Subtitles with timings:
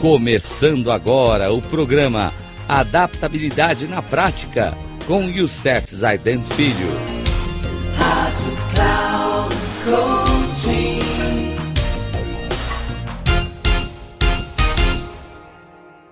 [0.00, 2.32] Começando agora o programa
[2.68, 4.72] Adaptabilidade na Prática
[5.08, 6.86] com Youssef Zaiden Filho.
[7.96, 11.00] Rádio Cloud Coaching.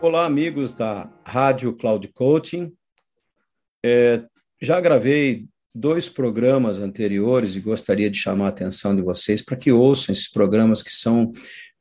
[0.00, 2.72] Olá, amigos da Rádio Cloud Coaching.
[3.84, 4.24] É,
[4.60, 9.70] já gravei dois programas anteriores e gostaria de chamar a atenção de vocês para que
[9.70, 11.32] ouçam esses programas que são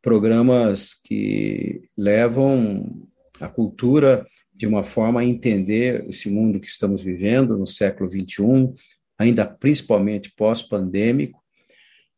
[0.05, 3.07] programas que levam
[3.39, 4.23] a cultura
[4.53, 8.71] de uma forma a entender esse mundo que estamos vivendo no século XXI,
[9.17, 11.43] ainda principalmente pós-pandêmico,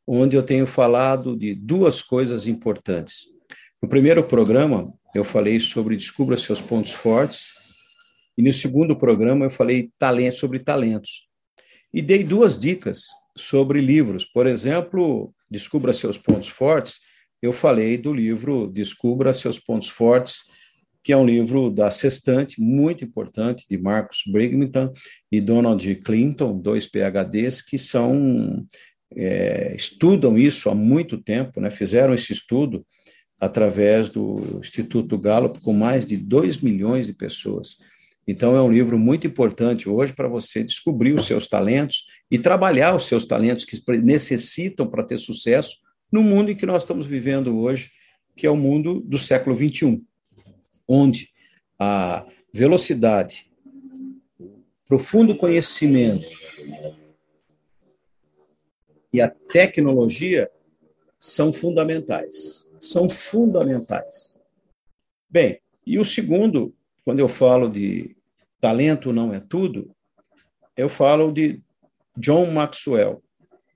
[0.05, 3.27] onde eu tenho falado de duas coisas importantes.
[3.81, 7.53] No primeiro programa, eu falei sobre descubra seus pontos fortes,
[8.37, 11.25] e no segundo programa eu falei talento, sobre talentos.
[11.93, 13.05] E dei duas dicas
[13.37, 14.25] sobre livros.
[14.25, 16.99] Por exemplo, Descubra Seus Pontos Fortes.
[17.41, 20.43] Eu falei do livro Descubra Seus Pontos Fortes,
[21.03, 24.91] que é um livro da Sextante, muito importante, de Marcus Brigington
[25.31, 28.65] e Donald Clinton, dois PhDs, que são
[29.15, 31.69] é, estudam isso há muito tempo, né?
[31.69, 32.85] fizeram esse estudo
[33.39, 37.77] através do Instituto Gallup com mais de 2 milhões de pessoas.
[38.27, 42.93] Então, é um livro muito importante hoje para você descobrir os seus talentos e trabalhar
[42.93, 45.77] os seus talentos que necessitam para ter sucesso
[46.11, 47.91] no mundo em que nós estamos vivendo hoje,
[48.35, 50.01] que é o mundo do século XXI,
[50.87, 51.29] onde
[51.79, 53.51] a velocidade,
[54.87, 56.27] profundo conhecimento
[59.11, 60.49] e a tecnologia
[61.19, 62.71] são fundamentais.
[62.79, 64.39] São fundamentais.
[65.29, 68.15] Bem, e o segundo, quando eu falo de
[68.59, 69.91] talento não é tudo,
[70.75, 71.61] eu falo de
[72.15, 73.23] John Maxwell,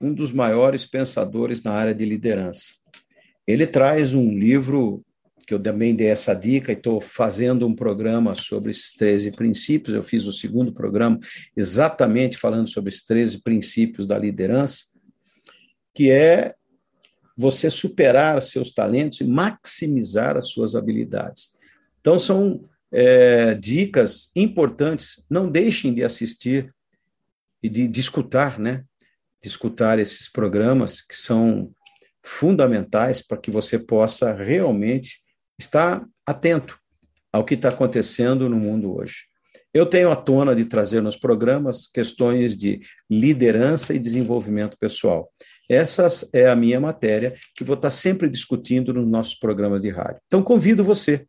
[0.02, 2.74] um dos maiores pensadores na área de liderança.
[3.46, 5.04] Ele traz um livro
[5.46, 9.94] que eu também dei essa dica e estou fazendo um programa sobre esses 13 princípios.
[9.94, 11.18] Eu fiz o segundo programa
[11.56, 14.84] exatamente falando sobre os 13 princípios da liderança,
[15.94, 16.54] que é
[17.36, 21.50] você superar seus talentos e maximizar as suas habilidades.
[22.00, 25.22] Então, são é, dicas importantes.
[25.28, 26.72] Não deixem de assistir
[27.62, 28.84] e de, de escutar, né?
[29.42, 31.72] De escutar esses programas que são
[32.24, 35.18] fundamentais para que você possa realmente
[35.58, 36.78] estar atento
[37.32, 39.24] ao que está acontecendo no mundo hoje.
[39.74, 45.32] Eu tenho a tona de trazer nos programas questões de liderança e desenvolvimento pessoal.
[45.68, 50.20] Essa é a minha matéria que vou estar sempre discutindo nos nossos programas de rádio.
[50.26, 51.26] Então, convido você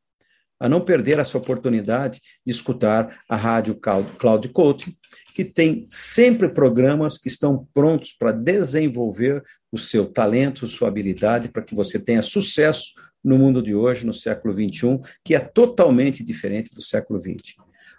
[0.63, 3.77] a não perder essa oportunidade de escutar a Rádio
[4.17, 4.95] Cloud Coaching,
[5.35, 11.63] que tem sempre programas que estão prontos para desenvolver o seu talento, sua habilidade, para
[11.63, 16.73] que você tenha sucesso no mundo de hoje, no século XXI, que é totalmente diferente
[16.73, 17.55] do século XX.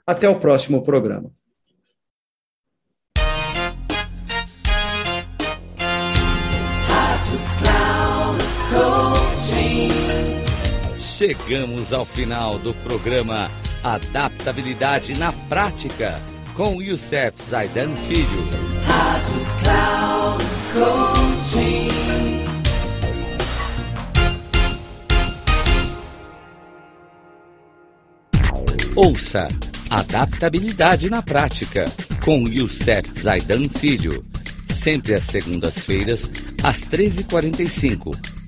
[0.06, 1.30] Até o próximo programa.
[11.16, 13.48] Chegamos ao final do programa
[13.84, 16.20] Adaptabilidade na Prática
[16.56, 18.26] com Youssef Zaidan Filho.
[18.84, 20.44] Rádio Cloud.
[28.96, 29.46] Ouça
[29.88, 31.84] Adaptabilidade na Prática
[32.24, 34.20] com Youssef Zaidan Filho.
[34.68, 36.28] Sempre às segundas-feiras,
[36.60, 38.33] às 13h45